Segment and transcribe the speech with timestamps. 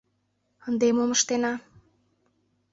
[0.67, 1.53] Ынде мом ыштена?